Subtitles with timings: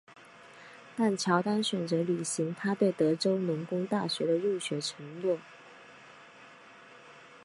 [0.95, 5.37] 但乔丹选择履行他对德州农工大学的入学承诺。